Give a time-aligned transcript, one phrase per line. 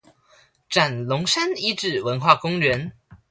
[0.67, 2.93] 斬龍山遺址文化公園